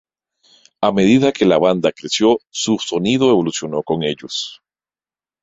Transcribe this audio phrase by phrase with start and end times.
[0.87, 4.63] A medida que la banda creció, su sonido evolucionó con ellos.